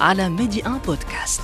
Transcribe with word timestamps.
على 0.00 0.28
ميدي 0.28 0.66
ان 0.66 0.78
بودكاست. 0.78 1.40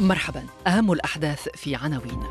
مرحبا. 0.00 0.46
أهم 0.66 0.92
الأحداث 0.92 1.48
في 1.54 1.76
عناوين. 1.76 2.22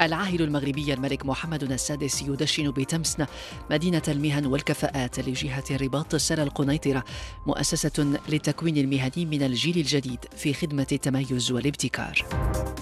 العاهل 0.00 0.42
المغربي 0.42 0.94
الملك 0.94 1.26
محمد 1.26 1.72
السادس 1.72 2.22
يدشن 2.22 2.70
بتمسن 2.70 3.26
مدينة 3.70 4.02
المهن 4.08 4.46
والكفاءات 4.46 5.20
لجهة 5.20 5.64
رباط 5.70 6.16
سلا 6.16 6.42
القنيطرة 6.42 7.04
مؤسسة 7.46 8.18
للتكوين 8.28 8.76
المهني 8.76 9.26
من 9.26 9.42
الجيل 9.42 9.78
الجديد 9.78 10.18
في 10.36 10.54
خدمة 10.54 10.86
التميز 10.92 11.52
والابتكار. 11.52 12.24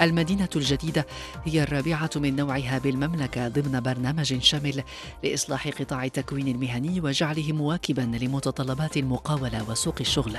المدينة 0.02 0.48
الجديدة 0.56 1.06
هي 1.44 1.62
الرابعة 1.62 2.10
من 2.16 2.36
نوعها 2.36 2.78
بالمملكة 2.78 3.48
ضمن 3.48 3.80
برنامج 3.80 4.38
شامل 4.38 4.82
لإصلاح 5.24 5.68
قطاع 5.68 6.04
التكوين 6.04 6.48
المهني 6.48 7.00
وجعله 7.00 7.52
مواكبا 7.52 8.00
لمتطلبات 8.00 8.96
المقاولة 8.96 9.70
وسوق 9.70 9.96
الشغل. 10.00 10.38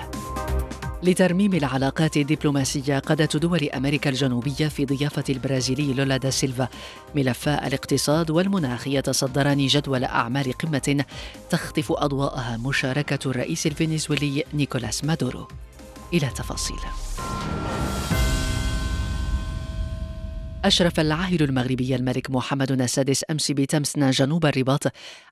لترميم 1.04 1.54
العلاقات 1.54 2.18
الدبلوماسية 2.18 3.00
قادة 3.00 3.40
دول 3.40 3.70
أمريكا 3.70 4.10
الجنوبية 4.10 4.68
في 4.68 4.86
ضيافة 4.86 5.24
البرازيلي 5.30 5.94
لولا 5.94 6.18
دا 6.18 6.30
سيلفا. 6.30 6.68
ملفا 7.16 7.68
الاقتصاد 7.68 8.32
والمناخ 8.32 8.88
يتصدران 8.88 9.68
جدول 9.68 10.04
أعمال 10.04 10.54
قمة 10.54 11.06
تخطف 11.50 11.92
أضواءها 11.92 12.58
مشاركة 12.58 13.30
الرئيس 13.30 13.68
الفنزويلي 13.68 14.44
نيكولاس 14.54 15.04
مادورو. 15.04 15.48
إلى 16.14 16.28
تفاصيل. 16.28 16.80
أشرف 20.66 21.00
العاهل 21.00 21.44
المغربي 21.44 21.96
الملك 21.96 22.30
محمد 22.30 22.72
السادس 22.72 23.24
أمس 23.32 23.52
بتمسنا 23.52 24.12
جنوب 24.12 24.46
الرباط 24.46 24.84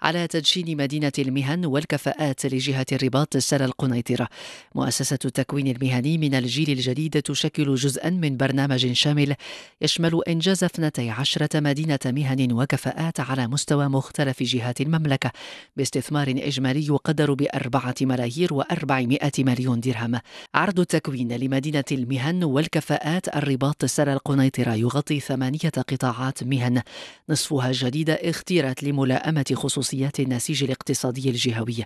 على 0.01 0.27
تدشين 0.27 0.77
مدينة 0.77 1.11
المهن 1.19 1.65
والكفاءات 1.65 2.45
لجهة 2.45 2.85
الرباط 2.91 3.37
سلا 3.37 3.65
القنيطرة. 3.65 4.27
مؤسسة 4.75 5.19
التكوين 5.25 5.67
المهني 5.67 6.17
من 6.17 6.35
الجيل 6.35 6.69
الجديد 6.69 7.21
تشكل 7.21 7.75
جزءا 7.75 8.09
من 8.09 8.37
برنامج 8.37 8.91
شامل 8.91 9.35
يشمل 9.81 10.21
إنجاز 10.27 10.63
12 10.63 11.47
مدينة 11.55 11.99
مهن 12.05 12.51
وكفاءات 12.51 13.19
على 13.19 13.47
مستوى 13.47 13.87
مختلف 13.87 14.43
جهات 14.43 14.81
المملكة 14.81 15.31
باستثمار 15.77 16.29
إجمالي 16.29 16.85
يقدر 16.85 17.33
بأربعة 17.33 17.95
ملايير 18.01 18.53
وأربعمائة 18.53 19.31
مليون 19.39 19.79
درهم. 19.79 20.19
عرض 20.55 20.79
التكوين 20.79 21.33
لمدينة 21.37 21.85
المهن 21.91 22.43
والكفاءات 22.43 23.35
الرباط 23.35 23.85
سلا 23.85 24.13
القنيطرة 24.13 24.73
يغطي 24.73 25.16
ثمانية 25.19 25.71
قطاعات 25.89 26.43
مهن. 26.43 26.81
نصفها 27.29 27.67
الجديدة 27.67 28.13
اختيرت 28.13 28.83
لملائمة 28.83 29.45
خصوصيات 29.53 30.19
النسيج 30.19 30.63
الاقتصادي 30.63 31.29
الجهوي. 31.29 31.83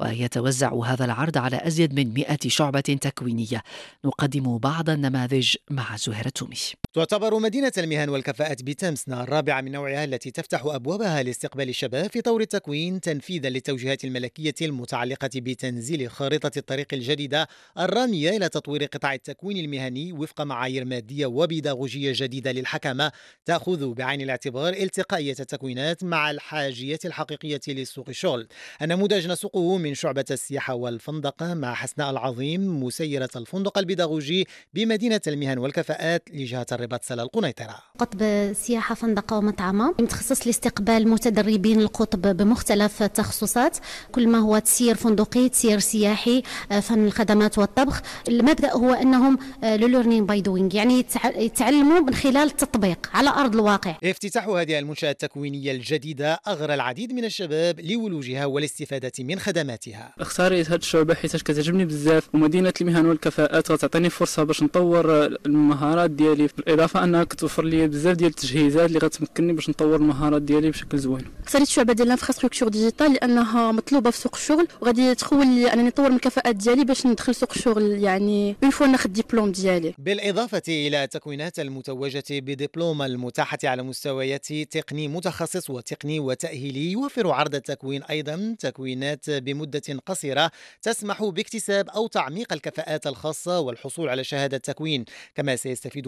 ويتوزع 0.00 0.74
هذا 0.74 1.04
العرض 1.04 1.38
على 1.38 1.66
أزيد 1.66 1.94
من 1.94 2.14
100 2.14 2.38
شعبة 2.46 2.80
تكوينية. 2.80 3.62
نقدم 4.04 4.58
بعض 4.58 4.90
النماذج 4.90 5.56
مع 5.70 5.96
زهير 5.96 6.26
التومي 6.26 6.83
تعتبر 6.94 7.38
مدينة 7.38 7.72
المهن 7.78 8.08
والكفاءات 8.08 8.62
بتمسنا 8.62 9.22
الرابعة 9.22 9.60
من 9.60 9.72
نوعها 9.72 10.04
التي 10.04 10.30
تفتح 10.30 10.64
أبوابها 10.64 11.22
لاستقبال 11.22 11.68
الشباب 11.68 12.10
في 12.10 12.20
طور 12.20 12.40
التكوين 12.40 13.00
تنفيذا 13.00 13.48
للتوجيهات 13.48 14.04
الملكية 14.04 14.54
المتعلقة 14.62 15.30
بتنزيل 15.34 16.10
خارطة 16.10 16.50
الطريق 16.56 16.86
الجديدة 16.92 17.48
الرامية 17.78 18.30
إلى 18.36 18.48
تطوير 18.48 18.84
قطاع 18.84 19.14
التكوين 19.14 19.56
المهني 19.56 20.12
وفق 20.12 20.40
معايير 20.40 20.84
مادية 20.84 21.26
وبيداغوجية 21.26 22.12
جديدة 22.16 22.52
للحكمة 22.52 23.12
تأخذ 23.44 23.94
بعين 23.94 24.20
الاعتبار 24.20 24.72
التقائية 24.72 25.36
التكوينات 25.40 26.04
مع 26.04 26.30
الحاجية 26.30 26.98
الحقيقية 27.04 27.60
لسوق 27.68 28.08
الشغل 28.08 28.48
النموذج 28.82 29.28
نسوقه 29.28 29.78
من 29.78 29.94
شعبة 29.94 30.24
السياحة 30.30 30.74
والفندقة 30.74 31.54
مع 31.54 31.74
حسناء 31.74 32.10
العظيم 32.10 32.84
مسيرة 32.84 33.30
الفندق 33.36 33.78
البيداغوجي 33.78 34.46
بمدينة 34.74 35.20
المهن 35.26 35.58
والكفاءات 35.58 36.28
لجهة 36.32 36.66
الرباط 36.84 37.04
سلا 37.04 37.22
القنيطرة. 37.22 37.74
قطب 37.98 38.52
سياحة 38.52 38.94
فندقة 38.94 39.38
ومطعمة 39.38 39.94
متخصص 40.00 40.46
لاستقبال 40.46 41.08
متدربين 41.08 41.80
القطب 41.80 42.36
بمختلف 42.36 43.02
التخصصات. 43.02 43.78
كل 44.12 44.28
ما 44.28 44.38
هو 44.38 44.58
تسيير 44.58 44.94
فندقي 44.94 45.48
تسيير 45.48 45.78
سياحي 45.78 46.42
آه، 46.72 46.80
فن 46.80 47.06
الخدمات 47.06 47.58
والطبخ. 47.58 48.02
المبدأ 48.28 48.72
هو 48.72 48.92
أنهم 48.92 49.38
learning 49.62 50.28
by 50.28 50.40
doing 50.40 50.74
يعني 50.74 51.02
يتع- 51.04 51.36
يتعلموا 51.36 52.00
من 52.00 52.14
خلال 52.14 52.36
التطبيق 52.36 53.10
على 53.14 53.30
أرض 53.30 53.54
الواقع. 53.54 53.96
افتتاح 54.04 54.48
هذه 54.48 54.78
المنشأة 54.78 55.10
التكوينية 55.10 55.72
الجديدة 55.72 56.40
أغرى 56.48 56.74
العديد 56.74 57.12
من 57.12 57.24
الشباب 57.24 57.80
لولوجها 57.80 58.46
والاستفادة 58.46 59.12
من 59.18 59.38
خدماتها. 59.38 60.14
اختاريت 60.20 60.70
هاد 60.70 60.78
الشعبة 60.80 61.14
حيت 61.14 61.36
كتعجبني 61.36 61.84
بزاف 61.84 62.28
ومدينة 62.34 62.72
المهن 62.80 63.06
والكفاءات 63.06 63.70
غتعطيني 63.70 64.10
فرصة 64.10 64.42
باش 64.42 64.62
نطور 64.62 65.24
المهارات 65.46 66.10
ديالي. 66.10 66.48
بالإضافة 66.74 67.04
أنها 67.04 67.24
كتوفر 67.24 67.64
لي 67.64 67.88
بزاف 67.88 68.16
ديال 68.16 68.30
التجهيزات 68.30 68.88
اللي 68.88 68.98
غتمكنني 68.98 69.52
باش 69.52 69.70
نطور 69.70 69.96
المهارات 69.96 70.42
ديالي 70.42 70.70
بشكل 70.70 70.98
زوين. 70.98 71.24
اختاريت 71.44 71.68
شعبة 71.68 71.92
ديال 71.92 72.06
ال 72.06 72.10
infrastructure 72.10 72.68
digitale 72.68 73.12
لأنها 73.12 73.72
مطلوبة 73.72 74.10
في 74.10 74.18
سوق 74.18 74.34
الشغل 74.34 74.68
وغادي 74.80 75.14
تخول 75.14 75.46
لي 75.46 75.72
أنني 75.72 75.88
نطور 75.88 76.08
من 76.08 76.16
الكفاءات 76.16 76.56
ديالي 76.56 76.84
باش 76.84 77.06
ندخل 77.06 77.34
سوق 77.34 77.52
الشغل 77.56 77.82
يعني 77.82 78.56
une 78.62 78.70
fois 78.70 78.86
ناخذ 78.86 79.04
الدبلوم 79.04 79.52
ديالي. 79.52 79.94
بالإضافة 79.98 80.62
إلى 80.68 81.04
التكوينات 81.04 81.58
المتوجة 81.58 82.24
بدبلوم 82.30 83.02
المتاحة 83.02 83.58
على 83.64 83.82
مستويات 83.82 84.52
تقني 84.52 85.08
متخصص 85.08 85.70
وتقني 85.70 86.20
وتأهيلي 86.20 86.92
يوفر 86.92 87.30
عرض 87.30 87.54
التكوين 87.54 88.02
أيضا 88.02 88.56
تكوينات 88.58 89.30
بمدة 89.30 89.82
قصيرة 90.06 90.50
تسمح 90.82 91.24
باكتساب 91.24 91.88
أو 91.88 92.06
تعميق 92.06 92.52
الكفاءات 92.52 93.06
الخاصة 93.06 93.60
والحصول 93.60 94.08
على 94.08 94.24
شهادة 94.24 94.58
تكوين. 94.58 95.04
كما 95.34 95.56
سيستفيد 95.56 96.06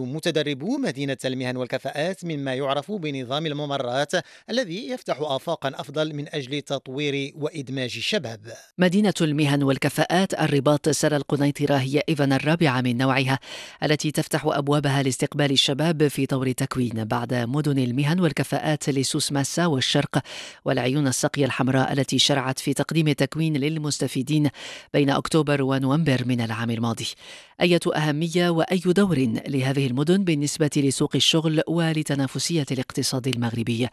متدربو 0.57 0.79
مدينة 0.79 1.17
المهن 1.25 1.57
والكفاءات 1.57 2.25
مما 2.25 2.55
يعرف 2.55 2.93
بنظام 2.93 3.47
الممرات 3.47 4.13
الذي 4.51 4.89
يفتح 4.89 5.19
آفاقا 5.21 5.73
أفضل 5.75 6.15
من 6.15 6.35
أجل 6.35 6.63
تطوير 6.63 7.33
وإدماج 7.37 7.95
الشباب. 7.97 8.41
مدينة 8.79 9.15
المهن 9.21 9.63
والكفاءات 9.63 10.35
الرباط 10.35 10.89
سلا 10.89 11.17
القنيطرة 11.17 11.75
هي 11.75 12.03
إذن 12.09 12.33
الرابعة 12.33 12.81
من 12.81 12.97
نوعها 12.97 13.39
التي 13.83 14.11
تفتح 14.11 14.47
أبوابها 14.47 15.03
لاستقبال 15.03 15.53
الشباب 15.53 16.09
في 16.09 16.27
طور 16.27 16.47
التكوين 16.47 17.05
بعد 17.05 17.35
مدن 17.35 17.79
المهن 17.79 18.21
والكفاءات 18.21 18.91
لسوس 18.91 19.33
ماسا 19.33 19.67
والشرق 19.67 20.23
والعيون 20.65 21.07
السقية 21.07 21.45
الحمراء 21.45 21.93
التي 21.93 22.19
شرعت 22.19 22.59
في 22.59 22.75
تقديم 22.75 23.09
التكوين 23.09 23.57
للمستفيدين 23.57 24.51
بين 24.95 25.11
أكتوبر 25.11 25.63
ونوفمبر 25.63 26.23
من 26.27 26.41
العام 26.41 26.71
الماضي. 26.71 27.07
أية 27.61 27.81
أهمية 27.97 28.51
وأي 28.51 28.79
دور 28.79 29.19
لهذه 29.49 29.87
المدن 29.87 30.25
بالنسبة 30.25 30.46
لسوق 30.77 31.11
الشغل 31.15 31.63
ولتنافسية 31.69 32.67
الاقتصاد 32.71 33.27
المغربي. 33.27 33.89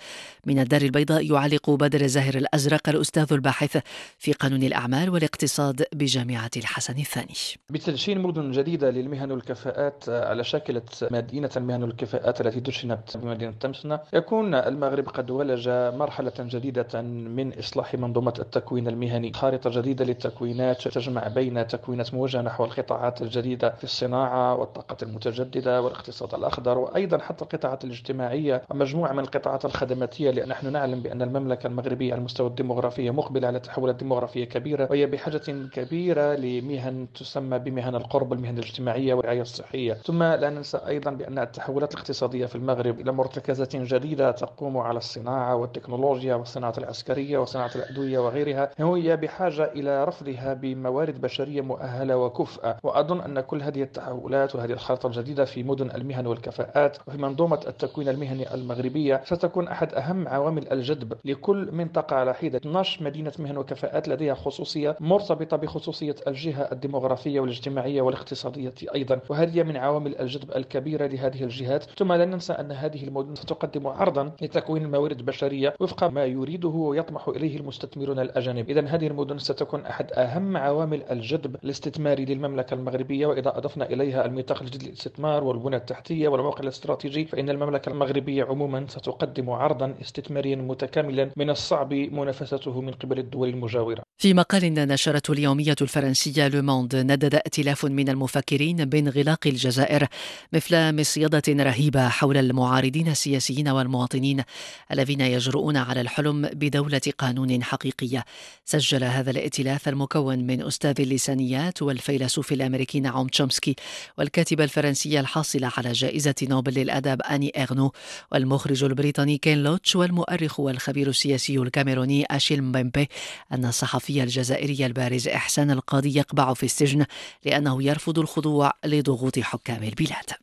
من 0.46 0.60
الدار 0.60 0.82
البيضاء 0.82 1.32
يعلق 1.32 1.70
بدر 1.70 2.08
زاهر 2.08 2.36
الأزرق 2.36 2.90
الأستاذ 2.90 3.34
الباحث 3.34 3.78
في 4.18 4.34
قانون 4.34 4.64
الأعمال 4.64 5.10
والاقتصاد 5.10 5.86
بجامعة 5.94 6.52
الحسن 6.58 6.98
الثاني. 6.98 7.34
بتدشين 7.70 8.20
مدن 8.20 8.52
جديدة 8.52 8.90
للمهن 8.90 9.32
والكفاءات 9.32 10.10
على 10.10 10.44
شاكلة 10.44 10.82
مدينة 11.12 11.50
المهن 11.58 11.84
والكفاءات 11.84 12.42
التي 12.42 12.60
دشنت 12.60 13.18
بمدينة 13.18 13.52
تمسنا 13.60 14.04
يكون 14.14 14.56
المغرب 14.56 15.10
قد 15.10 15.32
ولج 15.32 15.70
مرحلة 15.70 16.34
جديدة 16.40 17.02
من 17.02 17.60
إصلاح 17.60 17.96
منظومة 17.96 18.34
التكوين 18.40 18.88
المهني. 18.88 19.34
خارطة 19.34 19.70
جديدة 19.82 20.06
للتكوينات 20.06 20.88
تجمع 20.88 21.28
بين 21.28 21.68
تكوينات 21.68 22.14
موجهة 22.14 22.42
نحو 22.42 22.66
القطاعات 22.66 23.22
الجديدة 23.22 23.70
في 23.70 23.84
الصناعة 23.84 24.56
والطاقة 24.56 24.98
المتجددة 25.04 25.82
والاقتصاد 25.82 26.33
الأخضر 26.36 26.78
وأيضا 26.78 27.18
حتى 27.18 27.44
القطاعات 27.44 27.84
الاجتماعية. 27.84 28.62
ومجموعة 28.72 29.14
من 29.14 29.20
القطاعات 29.20 29.66
الخدماتية 29.66 30.32
لأن 30.32 30.50
نحن 30.50 30.72
نعلم 30.72 31.00
بأن 31.00 31.22
المملكة 31.22 31.68
المغربية 31.68 32.12
على 32.12 32.20
المستوى 32.20 32.48
الديمغرافي 32.48 33.12
مقبلة 33.12 33.48
على 33.48 33.60
تحولات 33.60 33.96
ديمغرافية 33.96 34.46
كبيرة 34.46 34.88
وهي 34.92 35.06
بحاجة 35.06 35.42
كبيرة 35.74 36.36
لمهن 36.36 37.08
تسمى 37.16 37.60
بمهن 37.60 37.96
القرب 37.96 38.32
والمهن 38.32 38.58
الاجتماعية 38.58 39.14
والرعاية 39.14 39.42
الصحية. 39.42 39.94
ثم 39.94 40.24
لا 40.24 40.50
ننسى 40.50 40.78
أيضا 40.88 41.12
بأن 41.12 41.40
التحولات 41.40 41.94
الاقتصادية 41.94 42.46
في 42.46 42.56
المغرب 42.56 43.00
إلى 43.00 43.12
مرتكزات 43.12 43.76
جديدة 43.76 44.32
تقوم 44.32 44.78
على 44.78 44.98
الصناعة 44.98 45.56
والتكنولوجيا 45.56 46.36
والصناعة 46.36 46.74
العسكرية 46.78 47.38
وصناعة 47.38 47.72
الأدوية 47.76 48.20
وغيرها. 48.20 48.70
هي 48.80 49.18
بحاجة 49.18 49.64
إلى 49.64 50.04
رفضها 50.04 50.54
بموارد 50.54 51.22
بشرية 51.22 51.62
مؤهلة 51.62 52.18
وكفءة 52.18 52.78
وأظن 52.84 53.22
أن 53.22 53.40
كل 53.40 53.62
هذه 53.62 53.84
التحولات 53.84 54.56
وهذه 54.56 54.72
الخارطة 54.72 55.08
الجديدة 55.08 55.46
في 55.46 55.64
مدن 55.64 55.92
المهن 55.92 56.23
والكفاءات 56.28 56.98
وفي 57.08 57.18
منظومة 57.18 57.60
التكوين 57.68 58.10
المهني 58.10 58.54
المغربية 58.54 59.22
ستكون 59.26 59.68
أحد 59.68 59.94
أهم 59.94 60.28
عوامل 60.28 60.72
الجذب 60.72 61.14
لكل 61.26 61.70
منطقة 61.72 62.16
على 62.16 62.34
حدة 62.34 62.58
12 62.58 63.04
مدينة 63.04 63.32
مهن 63.40 63.58
وكفاءات 63.58 64.08
لديها 64.08 64.34
خصوصية 64.34 64.98
مرتبطة 65.00 65.58
بخصوصية 65.58 66.16
الجهة 66.28 66.70
الديمغرافية 66.72 67.40
والاجتماعية 67.40 68.02
والاقتصادية 68.02 68.74
أيضا. 68.96 69.20
وهذه 69.30 69.64
من 69.64 69.78
عوامل 69.78 70.16
الجذب 70.20 70.52
الكبيرة 70.56 71.08
لهذه 71.08 71.44
الجهات. 71.44 71.84
ثم 71.98 72.14
لا 72.14 72.26
ننسى 72.26 72.54
أن 72.54 72.72
هذه 72.72 73.04
المدن 73.04 73.36
ستقدم 73.36 73.88
عرضا 73.88 74.32
لتكوين 74.42 74.84
الموارد 74.84 75.20
البشرية 75.20 75.74
وفق 75.80 76.04
ما 76.04 76.26
يريده 76.26 76.70
ويطمح 76.70 77.28
إليه 77.28 77.58
المستثمرون 77.58 78.20
الأجانب. 78.20 78.70
إذا 78.70 78.88
هذه 78.88 79.08
المدن 79.08 79.38
ستكون 79.38 79.86
أحد 79.86 80.12
أهم 80.12 80.58
عوامل 80.58 81.04
الجذب 81.12 81.56
الاستثماري 81.64 82.26
للمملكة 82.26 82.74
المغربية 82.74 83.28
وإذا 83.28 83.58
أضفنا 83.58 83.86
إليها 83.90 84.26
الميثاق 84.26 84.62
الجديد 84.62 84.84
للاستثمار 84.84 85.44
والبنى 85.44 85.76
التحتية 85.76 86.13
والموقع 86.14 86.64
الاستراتيجي 86.64 87.26
فإن 87.26 87.50
المملكة 87.50 87.90
المغربية 87.90 88.44
عموما 88.44 88.86
ستقدم 88.90 89.50
عرضا 89.50 89.96
استثماريا 90.02 90.56
متكاملا 90.56 91.30
من 91.38 91.50
الصعب 91.50 91.94
منافسته 91.94 92.82
من 92.82 92.92
قبل 92.92 93.20
الدول 93.20 93.50
المجاورة. 93.50 94.04
في 94.18 94.34
مقال 94.34 94.74
نشرته 94.74 95.32
اليومية 95.34 95.76
الفرنسية 95.82 96.48
لوموند 96.48 96.96
ندد 96.96 97.36
ائتلاف 97.36 97.86
من 97.86 98.10
المفكرين 98.10 98.86
بانغلاق 98.86 99.48
الجزائر 99.48 100.08
مثل 100.54 101.00
مصيدة 101.00 101.44
رهيبة 101.50 102.08
حول 102.10 102.38
المعارضين 102.38 103.08
السياسيين 103.08 103.70
والمواطنين 103.70 104.44
الذين 104.92 105.22
يجرؤون 105.22 105.78
على 105.78 106.02
الحلم 106.02 106.42
بدولة 106.42 107.02
قانون 107.18 107.64
حقيقية 107.64 108.26
سجل 108.66 109.04
هذا 109.04 109.32
الائتلاف 109.32 109.90
المكون 109.90 110.40
من 110.40 110.62
أستاذ 110.62 111.02
اللسانيات 111.02 111.82
والفيلسوف 111.82 112.52
الأمريكي 112.52 113.00
نعوم 113.00 113.28
تشومسكي 113.28 113.76
والكاتبة 114.18 114.64
الفرنسية 114.64 115.20
الحاصلة 115.20 115.72
على 115.78 115.92
جائزة 116.04 116.36
نوبل 116.42 116.74
للأدب 116.74 117.22
أني 117.22 117.52
إغنو 117.58 117.92
والمخرج 118.32 118.84
البريطاني 118.84 119.38
كين 119.38 119.64
لوتش 119.64 119.96
والمؤرخ 119.96 120.60
والخبير 120.60 121.10
السياسي 121.10 121.58
الكاميروني 121.58 122.26
أشيل 122.32 122.64
مبيمبي 122.64 123.10
أن 123.52 123.66
الصحفي 123.66 124.24
الجزائري 124.24 124.86
البارز 124.86 125.28
إحسان 125.28 125.72
القاضي 125.72 126.18
يقبع 126.18 126.54
في 126.54 126.66
السجن 126.66 127.06
لأنه 127.46 127.84
يرفض 127.84 128.20
الخضوع 128.20 128.72
لضغوط 128.86 129.40
حكام 129.40 129.84
البلاد. 129.84 130.43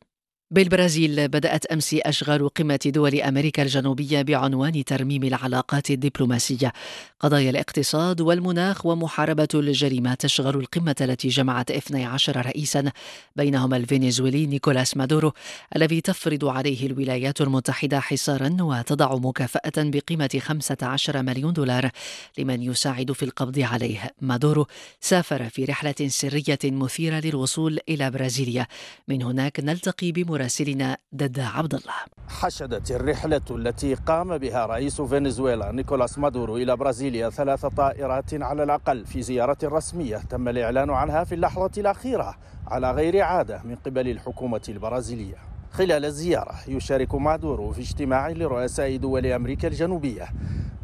بالبرازيل 0.52 1.28
بدأت 1.28 1.66
أمس 1.66 1.94
أشغال 1.94 2.48
قمة 2.48 2.80
دول 2.86 3.20
أمريكا 3.20 3.62
الجنوبية 3.62 4.22
بعنوان 4.22 4.84
ترميم 4.84 5.24
العلاقات 5.24 5.90
الدبلوماسية. 5.90 6.72
قضايا 7.20 7.50
الاقتصاد 7.50 8.20
والمناخ 8.20 8.86
ومحاربة 8.86 9.48
الجريمة 9.54 10.14
تشغل 10.14 10.56
القمة 10.56 10.96
التي 11.00 11.28
جمعت 11.28 11.70
12 11.70 12.46
رئيسا 12.46 12.92
بينهم 13.36 13.74
الفنزويلي 13.74 14.46
نيكولاس 14.46 14.96
مادورو 14.96 15.32
الذي 15.76 16.00
تفرض 16.00 16.44
عليه 16.44 16.86
الولايات 16.86 17.40
المتحدة 17.40 18.00
حصارا 18.00 18.56
وتضع 18.60 19.14
مكافأة 19.14 19.72
بقيمة 19.76 20.40
15 20.40 21.22
مليون 21.22 21.52
دولار 21.52 21.90
لمن 22.38 22.62
يساعد 22.62 23.12
في 23.12 23.22
القبض 23.22 23.58
عليه. 23.58 24.14
مادورو 24.20 24.66
سافر 25.00 25.48
في 25.48 25.64
رحلة 25.64 26.08
سرية 26.08 26.58
مثيرة 26.64 27.20
للوصول 27.20 27.78
إلى 27.88 28.10
برازيليا. 28.10 28.66
من 29.08 29.22
هناك 29.22 29.60
نلتقي 29.60 30.12
بمراسل 30.12 30.39
مراسلنا 30.40 30.96
ددا 31.12 31.44
عبد 31.44 31.74
الله 31.74 31.94
حشدت 32.28 32.90
الرحلة 32.90 33.40
التي 33.50 33.94
قام 33.94 34.38
بها 34.38 34.66
رئيس 34.66 35.00
فنزويلا 35.00 35.72
نيكولاس 35.72 36.18
مادورو 36.18 36.56
إلى 36.56 36.76
برازيليا 36.76 37.30
ثلاث 37.30 37.66
طائرات 37.66 38.34
على 38.34 38.62
الأقل 38.62 39.06
في 39.06 39.22
زيارة 39.22 39.58
رسمية 39.64 40.16
تم 40.16 40.48
الإعلان 40.48 40.90
عنها 40.90 41.24
في 41.24 41.34
اللحظة 41.34 41.70
الأخيرة 41.78 42.34
على 42.66 42.90
غير 42.90 43.20
عادة 43.22 43.62
من 43.64 43.74
قبل 43.74 44.08
الحكومة 44.08 44.60
البرازيلية. 44.68 45.36
خلال 45.72 46.04
الزيارة 46.04 46.54
يشارك 46.68 47.14
مادورو 47.14 47.72
في 47.72 47.80
اجتماع 47.80 48.28
لرؤساء 48.28 48.96
دول 48.96 49.26
أمريكا 49.26 49.68
الجنوبية. 49.68 50.28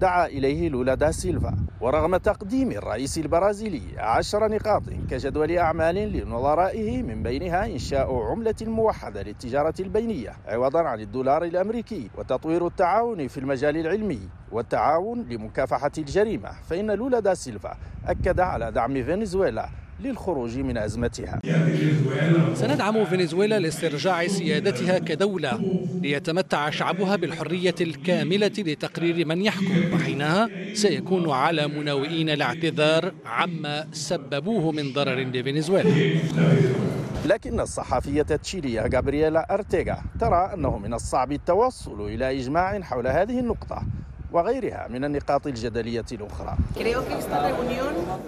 دعا 0.01 0.27
إليه 0.27 0.69
لولا 0.69 0.95
دا 0.95 1.11
سيلفا 1.11 1.57
ورغم 1.81 2.17
تقديم 2.17 2.71
الرئيس 2.71 3.19
البرازيلي 3.19 3.83
عشر 3.99 4.49
نقاط 4.49 4.83
كجدول 5.11 5.59
أعمال 5.59 5.95
لنظرائه 5.95 7.03
من 7.03 7.23
بينها 7.23 7.67
إنشاء 7.67 8.15
عملة 8.15 8.55
موحدة 8.63 9.23
للتجارة 9.23 9.75
البينية 9.81 10.33
عوضا 10.47 10.81
عن 10.83 11.01
الدولار 11.01 11.45
الأمريكي 11.45 12.11
وتطوير 12.19 12.67
التعاون 12.67 13.29
في 13.29 13.41
المجال 13.41 13.77
العلمي 13.77 14.21
والتعاون 14.53 15.23
لمكافحة 15.23 15.93
الجريمة 15.99 16.51
فإن 16.69 16.91
لولا 16.91 17.21
دا 17.21 17.35
سيلفا 17.35 17.77
أكد 18.07 18.41
على 18.41 18.73
دعم 18.73 19.03
فنزويلا 19.03 19.69
للخروج 20.01 20.59
من 20.59 20.79
أزمتها. 20.79 21.41
سندعم 22.55 23.05
فنزويلا 23.05 23.59
لاسترجاع 23.59 24.27
سيادتها 24.27 24.99
كدولة 24.99 25.61
ليتمتع 26.03 26.71
شعبها 26.71 27.17
بالحرية 27.17 27.75
الكاملة 27.81 28.53
لتقرير 28.59 29.27
من 29.27 29.43
يحكم. 29.43 29.95
وحينها 29.95 30.49
سيكون 30.75 31.31
على 31.31 31.69
مناوئين 31.69 32.31
الاعتذار 32.31 33.13
عما 33.27 33.87
سببوه 33.93 34.73
من 34.73 34.93
ضرر 34.93 35.21
لفنزويلا. 35.21 35.91
لكن 37.27 37.61
الصحفية 37.61 38.27
التشيلية 38.31 38.81
غابرييلا 38.81 39.55
أرتيغا 39.55 40.03
ترى 40.21 40.51
أنه 40.55 40.79
من 40.79 40.95
الصعب 40.95 41.33
التوصل 41.33 42.07
إلى 42.07 42.41
إجماع 42.41 42.81
حول 42.81 43.07
هذه 43.07 43.39
النقطة 43.41 43.83
وغيرها 44.33 44.89
من 44.91 45.05
النقاط 45.05 45.47
الجدلية 45.47 46.05
الأخرى. 46.13 46.57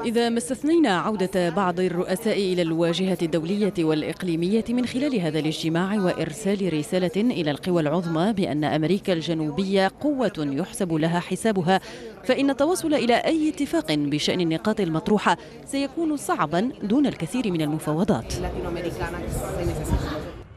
إذا 0.05 0.29
ما 0.29 0.39
استثنينا 0.39 0.99
عودة 0.99 1.51
بعض 1.51 1.81
الرؤساء 1.81 2.39
إلى 2.39 2.63
الواجهة 2.63 3.19
الدولية 3.23 3.75
والإقليمية 3.79 4.65
من 4.69 4.87
خلال 4.87 5.21
هذا 5.21 5.39
الاجتماع 5.39 5.95
وإرسال 5.95 6.73
رسالة 6.73 7.17
إلى 7.17 7.51
القوى 7.51 7.83
العظمى 7.83 8.33
بأن 8.33 8.65
أمريكا 8.65 9.13
الجنوبية 9.13 9.91
قوة 10.01 10.33
يحسب 10.39 10.93
لها 10.93 11.21
حسابها 11.21 11.81
فإن 12.25 12.51
التوصل 12.51 12.95
إلى 12.95 13.15
أي 13.15 13.49
اتفاق 13.49 13.93
بشأن 13.93 14.41
النقاط 14.41 14.81
المطروحة 14.81 15.37
سيكون 15.67 16.17
صعبا 16.17 16.73
دون 16.83 17.07
الكثير 17.07 17.53
من 17.53 17.61
المفاوضات. 17.61 18.35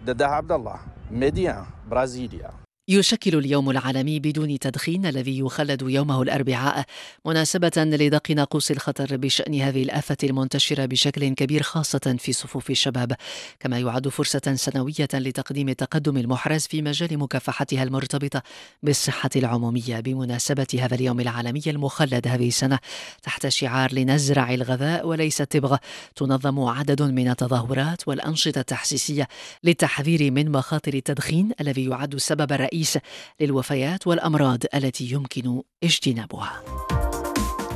ددا 0.06 0.26
عبد 0.26 0.52
الله 0.52 0.76
ميديان 1.12 1.66
برازيليا. 1.90 2.50
يشكل 2.92 3.38
اليوم 3.38 3.70
العالمي 3.70 4.20
بدون 4.20 4.60
تدخين 4.60 5.06
الذي 5.06 5.40
يخلد 5.40 5.82
يومه 5.82 6.22
الأربعاء 6.22 6.86
مناسبة 7.26 7.72
لدق 7.78 8.32
ناقوس 8.32 8.72
الخطر 8.72 9.18
بشأن 9.18 9.62
هذه 9.62 9.84
الآفة 9.84 10.18
المنتشرة 10.24 10.86
بشكل 10.86 11.34
كبير 11.34 11.64
خاصة 11.64 12.16
في 12.20 12.34
صفوف 12.34 12.70
الشباب. 12.70 13.14
كما 13.60 13.80
يعد 13.80 14.08
فرصة 14.08 14.54
سنوية 14.56 15.08
لتقديم 15.14 15.70
التقدم 15.70 16.18
المحرز 16.18 16.68
في 16.68 16.82
مجال 16.82 17.18
مكافحتها 17.18 17.84
المرتبطة 17.84 18.44
بالصحة 18.84 19.30
العمومية. 19.36 20.00
بمناسبة 20.00 20.68
هذا 20.80 20.96
اليوم 20.96 21.20
العالمي 21.20 21.62
المخلد 21.68 22.28
هذه 22.28 22.48
السنة 22.48 22.80
تحت 23.24 23.48
شعار 23.48 23.94
لنزرع 23.94 24.54
الغذاء 24.54 25.08
وليس 25.08 25.42
التبغ 25.42 25.78
تنظم 26.16 26.60
عدد 26.60 27.02
من 27.02 27.30
التظاهرات 27.30 28.08
والأنشطة 28.08 28.60
التحسيسية 28.60 29.28
للتحذير 29.64 30.32
من 30.32 30.52
مخاطر 30.52 30.94
التدخين 30.94 31.52
الذي 31.62 31.86
يعد 31.86 32.14
السبب 32.14 32.52
الرئيسي 32.52 32.81
الرئيس 32.82 32.98
للوفيات 33.40 34.08
والأمراض 34.08 34.60
التي 34.74 35.12
يمكن 35.12 35.62
اجتنابها. 35.84 36.64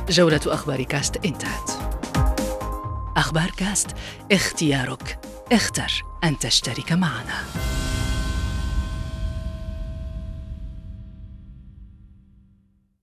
جولة 0.08 0.40
أخبار 0.46 0.82
كاست 0.82 1.24
إنتهت. 1.24 1.70
أخبار 3.16 3.50
كاست 3.56 3.90
اختيارك. 4.32 5.18
اختر 5.52 6.04
أن 6.24 6.38
تشترك 6.38 6.92
معنا. 6.92 7.75